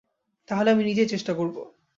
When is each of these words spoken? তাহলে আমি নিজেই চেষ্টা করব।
তাহলে 0.49 0.69
আমি 0.71 0.83
নিজেই 0.83 1.07
চেষ্টা 1.07 1.33
করব। 1.33 1.55